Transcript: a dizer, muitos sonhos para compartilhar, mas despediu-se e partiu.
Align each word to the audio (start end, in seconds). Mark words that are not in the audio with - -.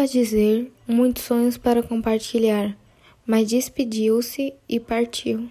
a 0.00 0.06
dizer, 0.06 0.72
muitos 0.88 1.24
sonhos 1.24 1.56
para 1.56 1.82
compartilhar, 1.82 2.76
mas 3.26 3.48
despediu-se 3.48 4.54
e 4.68 4.80
partiu. 4.80 5.48